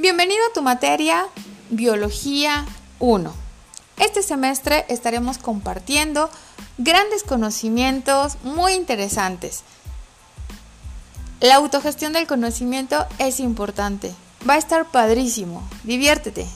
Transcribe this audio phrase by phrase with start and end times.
[0.00, 1.26] Bienvenido a tu materia
[1.68, 2.64] Biología
[3.00, 3.34] 1.
[3.98, 6.30] Este semestre estaremos compartiendo
[6.78, 9.62] grandes conocimientos muy interesantes.
[11.40, 14.14] La autogestión del conocimiento es importante.
[14.48, 15.68] Va a estar padrísimo.
[15.84, 16.46] Diviértete.